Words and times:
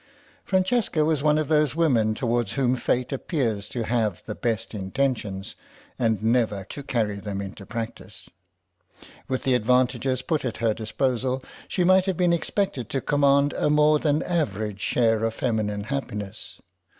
Francesca 0.43 1.05
was 1.05 1.21
one 1.21 1.37
of 1.37 1.47
those 1.47 1.75
women 1.75 2.15
towards 2.15 2.53
whom 2.53 2.75
Fate 2.75 3.13
appears 3.13 3.67
to 3.67 3.83
have 3.83 4.23
the 4.25 4.33
best 4.33 4.73
intentions 4.73 5.53
and 5.99 6.23
never 6.23 6.63
to 6.63 6.81
carry 6.81 7.17
them 7.19 7.39
into 7.39 7.67
practice. 7.67 8.27
With 9.27 9.43
the 9.43 9.53
advantages 9.53 10.23
put 10.23 10.43
at 10.43 10.57
her 10.57 10.73
disposal 10.73 11.43
she 11.67 11.83
might 11.83 12.05
have 12.05 12.17
been 12.17 12.33
expected 12.33 12.89
to 12.89 12.99
command 12.99 13.53
a 13.53 13.69
more 13.69 13.99
than 13.99 14.23
average 14.23 14.79
share 14.79 15.23
of 15.23 15.35
feminine 15.35 15.83
happiness. 15.83 16.59